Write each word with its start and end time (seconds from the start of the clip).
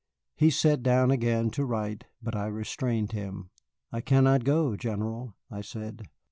He 0.35 0.49
sat 0.49 0.81
down 0.81 1.11
again 1.11 1.51
to 1.51 1.63
write, 1.63 2.05
but 2.23 2.35
I 2.35 2.47
restrained 2.47 3.11
him. 3.11 3.51
"I 3.91 4.01
cannot 4.01 4.43
go, 4.43 4.75
General," 4.75 5.35
I 5.51 5.61
said. 5.61 6.01